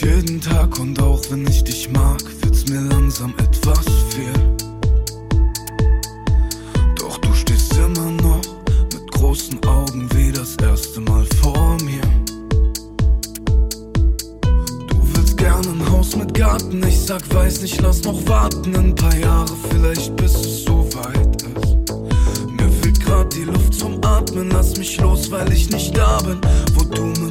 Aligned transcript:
jeden 0.00 0.40
Tag 0.40 0.78
und 0.78 1.00
auch 1.00 1.22
wenn 1.30 1.46
ich 1.46 1.64
dich 1.64 1.90
mag, 1.90 2.22
wird's 2.42 2.66
mir 2.68 2.80
langsam 2.80 3.32
etwas 3.38 3.84
viel. 4.10 4.32
Doch 6.96 7.18
du 7.18 7.32
stehst 7.32 7.76
immer 7.76 8.10
noch 8.10 8.42
mit 8.92 9.10
großen 9.12 9.64
Augen 9.66 10.08
wie 10.14 10.32
das 10.32 10.56
erste 10.56 11.00
Mal 11.00 11.24
vor 11.40 11.76
mir. 11.84 12.02
Du 14.42 14.96
willst 15.14 15.36
gern 15.36 15.66
ein 15.66 15.90
Haus 15.90 16.16
mit 16.16 16.34
Garten, 16.34 16.82
ich 16.86 17.00
sag 17.00 17.22
weiß 17.34 17.62
nicht, 17.62 17.80
lass 17.80 18.02
noch 18.02 18.26
warten, 18.26 18.76
ein 18.76 18.94
paar 18.94 19.16
Jahre 19.16 19.54
vielleicht 19.70 20.16
bis 20.16 20.34
es 20.34 20.64
so 20.64 20.88
weit 20.94 21.42
ist. 21.42 21.76
Mir 22.50 22.68
fehlt 22.82 23.00
grad 23.00 23.34
die 23.34 23.44
Luft 23.44 23.74
zum 23.74 24.02
Atmen, 24.04 24.50
lass 24.50 24.76
mich 24.76 25.00
los, 25.00 25.30
weil 25.30 25.50
ich 25.52 25.70
nicht 25.70 25.96
da 25.96 26.18
bin, 26.22 26.40
wo 26.74 26.84
du 26.84 27.06
mit 27.22 27.25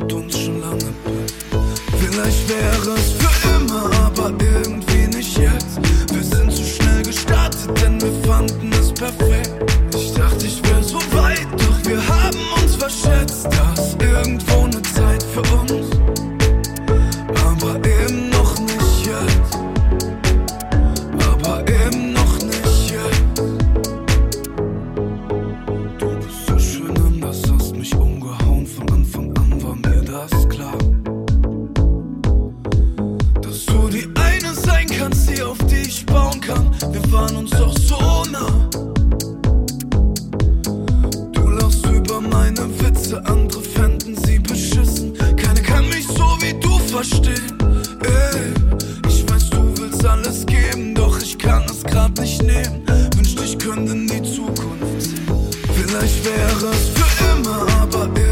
wäre 2.47 2.95
es 2.95 3.11
für 3.13 3.57
immer, 3.57 3.89
aber 4.05 4.31
irgendwie 4.39 5.07
nicht 5.15 5.37
jetzt. 5.37 5.79
Wir 6.11 6.23
sind 6.23 6.51
zu 6.51 6.63
schnell 6.63 7.03
gestartet, 7.03 7.69
denn 7.81 8.01
wir 8.01 8.13
fanden 8.27 8.71
es 8.73 8.93
perfekt. 8.93 9.51
Ich 9.95 10.13
dachte, 10.13 10.45
ich 10.45 10.61
wäre 10.63 10.83
so 10.83 10.99
weit, 11.13 11.47
doch 11.57 11.89
wir 11.89 12.07
haben 12.07 12.37
uns 12.61 12.75
verschätzt. 12.75 13.47
Da 13.49 13.73
ist 13.81 14.01
irgendwo 14.01 14.63
eine 14.63 14.81
Zeit 14.81 15.23
für 15.23 15.41
uns, 15.59 15.87
aber 17.43 17.75
eben 17.77 18.29
noch 18.29 18.59
nicht 18.59 19.07
jetzt. 19.07 19.57
Aber 21.27 21.61
eben 21.67 22.13
noch 22.13 22.39
nicht 22.39 22.91
jetzt. 22.91 23.41
Du 25.99 26.07
bist 26.17 26.45
so 26.47 26.59
schön 26.59 26.97
anders, 26.97 27.41
hast 27.51 27.75
mich 27.75 27.95
umgehauen. 27.95 28.67
Von 28.67 28.89
Anfang 28.91 29.37
an 29.37 29.63
war 29.63 29.75
mir 29.75 30.01
das 30.03 30.49
klar. 30.49 30.77
Waren 37.15 37.35
uns 37.37 37.51
doch 37.51 37.73
so 37.77 38.23
nah. 38.31 38.69
Du 41.31 41.49
lachst 41.49 41.85
über 41.85 42.19
meine 42.19 42.67
Witze, 42.79 43.23
andere 43.25 43.61
fänden 43.61 44.15
sie 44.25 44.39
beschissen. 44.39 45.13
Keiner 45.37 45.61
kann 45.61 45.87
mich 45.89 46.07
so 46.07 46.27
wie 46.41 46.53
du 46.59 46.77
verstehen. 46.79 47.57
Ey, 48.03 48.53
ich 49.07 49.29
weiß, 49.29 49.49
du 49.49 49.61
willst 49.77 50.05
alles 50.05 50.45
geben, 50.45 50.93
doch 50.93 51.17
ich 51.21 51.37
kann 51.37 51.63
es 51.69 51.83
grad 51.83 52.19
nicht 52.19 52.43
nehmen. 52.43 52.83
Wünschte, 53.15 53.43
ich 53.43 53.57
könnte 53.57 53.93
in 53.93 54.07
die 54.07 54.21
Zukunft 54.21 55.01
sehen. 55.01 55.25
Vielleicht 55.73 56.25
wäre 56.25 56.71
es 56.73 56.89
für 56.95 57.11
immer, 57.31 57.65
aber 57.81 58.03
irgendwie 58.07 58.24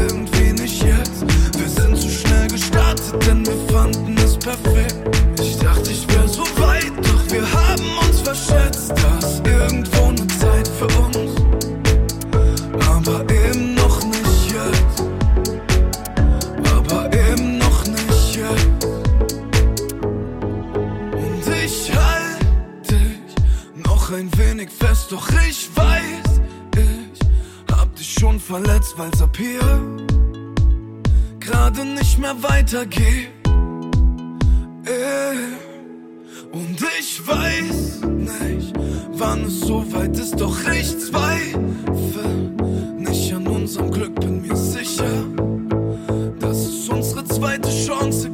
noch 24.04 24.18
ein 24.18 24.30
wenig 24.36 24.70
fest, 24.70 25.12
doch 25.12 25.28
ich 25.48 25.68
weiß, 25.74 26.40
ich 26.76 27.74
hab 27.74 27.94
dich 27.96 28.12
schon 28.12 28.38
verletzt, 28.38 28.94
weil's 28.98 29.22
ab 29.22 29.36
hier 29.36 29.60
gerade 31.40 31.84
nicht 31.84 32.18
mehr 32.18 32.34
weitergeht. 32.42 33.28
Äh, 34.84 35.34
Und 36.52 36.78
ich 36.98 37.26
weiß 37.26 38.02
nicht, 38.04 38.74
wann 39.12 39.44
es 39.44 39.60
so 39.60 39.84
weit 39.92 40.18
ist, 40.18 40.38
doch 40.38 40.56
ich 40.70 40.98
zweifle 40.98 42.28
nicht 42.98 43.32
an 43.32 43.46
unserem 43.46 43.90
Glück, 43.90 44.14
bin 44.20 44.42
mir 44.42 44.56
sicher, 44.56 45.24
dass 46.40 46.58
es 46.58 46.88
unsere 46.88 47.24
zweite 47.24 47.70
Chance 47.70 48.30
gibt. 48.30 48.33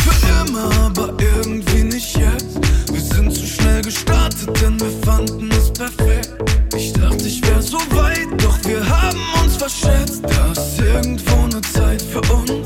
für 0.00 0.50
immer, 0.50 0.70
aber 0.86 1.14
irgendwie 1.20 1.84
nicht 1.84 2.16
jetzt. 2.16 2.58
Wir 2.90 3.00
sind 3.00 3.34
zu 3.34 3.46
schnell 3.46 3.82
gestartet, 3.82 4.48
denn 4.60 4.80
wir 4.80 4.90
fanden 5.04 5.50
es 5.52 5.72
perfekt. 5.72 6.32
Ich 6.76 6.92
dachte, 6.92 7.26
ich 7.26 7.42
wäre 7.46 7.62
so 7.62 7.78
weit, 7.90 8.28
doch 8.38 8.58
wir 8.64 8.86
haben 8.88 9.20
uns 9.42 9.56
verschätzt. 9.56 10.22
Da 10.22 10.52
ist 10.52 10.78
irgendwo 10.78 11.36
eine 11.44 11.60
Zeit 11.60 12.02
für 12.02 12.20
uns. 12.32 12.61